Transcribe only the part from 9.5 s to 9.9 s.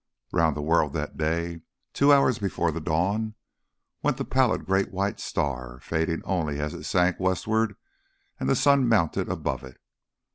it.